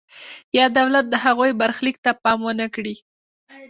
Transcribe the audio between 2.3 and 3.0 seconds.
ونکړي.